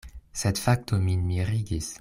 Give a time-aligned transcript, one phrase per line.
[0.41, 1.89] Sed fakto min mirigis.